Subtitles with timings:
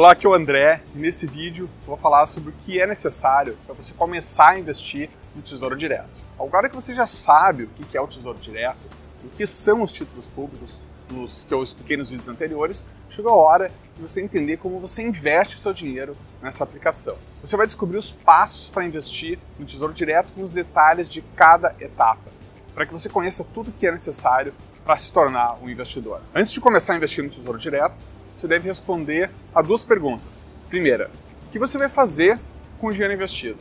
[0.00, 2.86] Olá, aqui é o André e nesse vídeo eu vou falar sobre o que é
[2.86, 6.18] necessário para você começar a investir no Tesouro Direto.
[6.38, 8.78] Agora que você já sabe o que é o Tesouro Direto,
[9.22, 10.74] o que são os títulos públicos,
[11.10, 15.02] nos que eu expliquei nos vídeos anteriores, chegou a hora de você entender como você
[15.02, 17.18] investe o seu dinheiro nessa aplicação.
[17.42, 21.76] Você vai descobrir os passos para investir no Tesouro Direto com os detalhes de cada
[21.78, 22.30] etapa,
[22.74, 26.22] para que você conheça tudo o que é necessário para se tornar um investidor.
[26.34, 27.96] Antes de começar a investir no Tesouro Direto,
[28.34, 30.46] você deve responder a duas perguntas.
[30.68, 31.10] Primeira,
[31.46, 32.38] o que você vai fazer
[32.78, 33.58] com o dinheiro investido?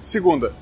[0.00, 0.52] Segunda,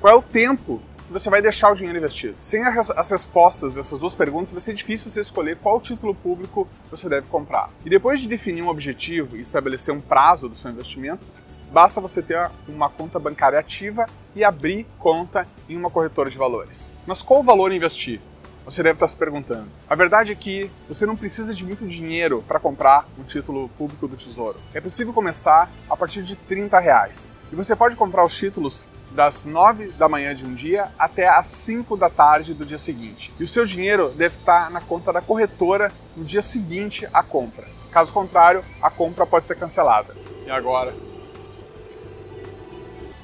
[0.00, 2.36] qual é o tempo que você vai deixar o dinheiro investido?
[2.40, 7.08] Sem as respostas dessas duas perguntas, vai ser difícil você escolher qual título público você
[7.08, 7.70] deve comprar.
[7.84, 11.24] E depois de definir um objetivo e estabelecer um prazo do seu investimento,
[11.72, 16.96] basta você ter uma conta bancária ativa e abrir conta em uma corretora de valores.
[17.06, 18.20] Mas qual o valor investir?
[18.64, 19.66] Você deve estar se perguntando.
[19.88, 24.06] A verdade é que você não precisa de muito dinheiro para comprar um título público
[24.06, 24.58] do Tesouro.
[24.74, 27.38] É possível começar a partir de 30 reais.
[27.50, 31.46] E você pode comprar os títulos das 9 da manhã de um dia até as
[31.46, 33.32] 5 da tarde do dia seguinte.
[33.40, 37.66] E o seu dinheiro deve estar na conta da corretora no dia seguinte à compra.
[37.90, 40.14] Caso contrário, a compra pode ser cancelada.
[40.46, 40.94] E agora?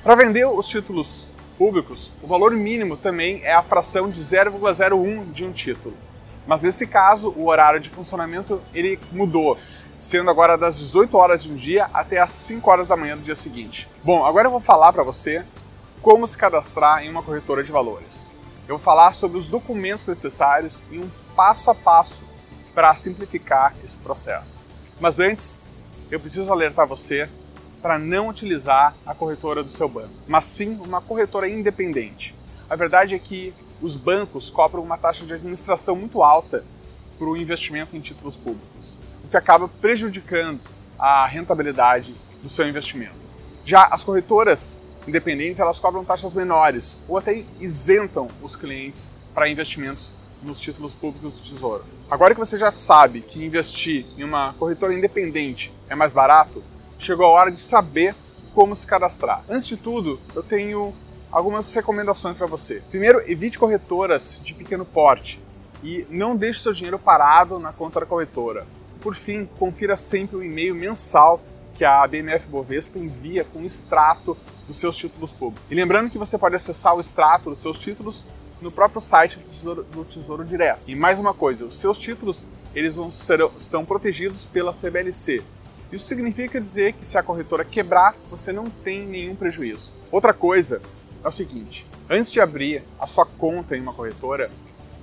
[0.02, 5.44] Para vender os títulos públicos, o valor mínimo também é a fração de 0,01 de
[5.44, 5.94] um título.
[6.46, 9.58] Mas nesse caso, o horário de funcionamento ele mudou,
[9.98, 13.22] sendo agora das 18 horas de um dia até as 5 horas da manhã do
[13.22, 13.88] dia seguinte.
[14.04, 15.44] Bom, agora eu vou falar para você
[16.00, 18.28] como se cadastrar em uma corretora de valores.
[18.68, 22.24] Eu vou falar sobre os documentos necessários e um passo a passo
[22.74, 24.66] para simplificar esse processo.
[25.00, 25.58] Mas antes,
[26.10, 27.28] eu preciso alertar você
[27.86, 32.34] para não utilizar a corretora do seu banco, mas sim uma corretora independente.
[32.68, 36.64] A verdade é que os bancos cobram uma taxa de administração muito alta
[37.16, 40.58] para o investimento em títulos públicos, o que acaba prejudicando
[40.98, 42.12] a rentabilidade
[42.42, 43.14] do seu investimento.
[43.64, 50.10] Já as corretoras independentes elas cobram taxas menores ou até isentam os clientes para investimentos
[50.42, 51.84] nos títulos públicos do Tesouro.
[52.10, 56.64] Agora que você já sabe que investir em uma corretora independente é mais barato,
[56.98, 58.14] chegou a hora de saber
[58.54, 59.44] como se cadastrar.
[59.48, 60.94] Antes de tudo, eu tenho
[61.30, 62.82] algumas recomendações para você.
[62.90, 65.40] Primeiro, evite corretoras de pequeno porte
[65.82, 68.66] e não deixe seu dinheiro parado na conta da corretora.
[69.00, 71.40] Por fim, confira sempre o e-mail mensal
[71.74, 74.36] que a BMF Bovespa envia com extrato
[74.66, 75.64] dos seus títulos públicos.
[75.70, 78.24] E lembrando que você pode acessar o extrato dos seus títulos
[78.60, 80.80] no próprio site do Tesouro, do Tesouro Direto.
[80.86, 85.42] E mais uma coisa, os seus títulos eles serão, estão protegidos pela CBLC,
[85.92, 89.92] isso significa dizer que se a corretora quebrar, você não tem nenhum prejuízo.
[90.10, 90.80] Outra coisa
[91.22, 94.50] é o seguinte: antes de abrir a sua conta em uma corretora,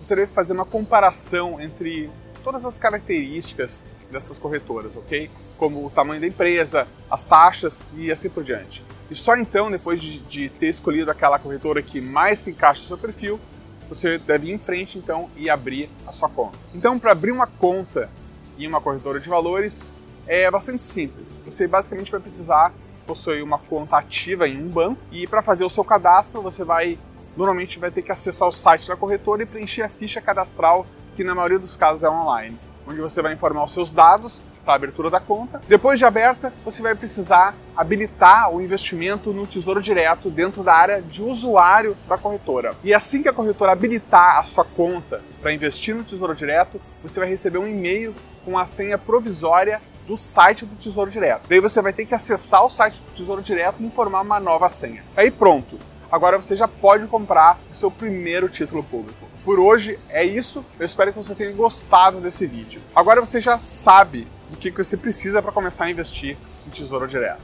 [0.02, 2.10] você deve fazer uma comparação entre
[2.44, 5.30] todas as características dessas corretoras, ok?
[5.58, 8.84] Como o tamanho da empresa, as taxas e assim por diante.
[9.10, 12.88] E só então, depois de, de ter escolhido aquela corretora que mais se encaixa no
[12.88, 13.40] seu perfil,
[13.88, 16.58] você deve ir em frente então e abrir a sua conta.
[16.74, 18.10] Então, para abrir uma conta
[18.58, 19.92] em uma corretora de valores,
[20.28, 21.42] é bastante simples.
[21.46, 22.74] Você basicamente vai precisar
[23.06, 26.98] possuir uma conta ativa em um banco e para fazer o seu cadastro você vai
[27.36, 30.86] normalmente vai ter que acessar o site da corretora e preencher a ficha cadastral
[31.16, 32.58] que na maioria dos casos é online,
[32.88, 35.62] onde você vai informar os seus dados para a abertura da conta.
[35.68, 41.02] Depois de aberta, você vai precisar habilitar o investimento no Tesouro Direto dentro da área
[41.02, 42.72] de usuário da corretora.
[42.84, 47.20] E assim que a corretora habilitar a sua conta para investir no Tesouro Direto, você
[47.20, 51.48] vai receber um e-mail com a senha provisória do site do Tesouro Direto.
[51.48, 54.70] Daí você vai ter que acessar o site do Tesouro Direto e informar uma nova
[54.70, 55.04] senha.
[55.16, 55.80] Aí pronto.
[56.12, 59.28] Agora você já pode comprar o seu primeiro título público.
[59.44, 60.64] Por hoje é isso.
[60.80, 62.82] Eu espero que você tenha gostado desse vídeo.
[62.96, 67.42] Agora você já sabe o que você precisa para começar a investir no Tesouro Direto.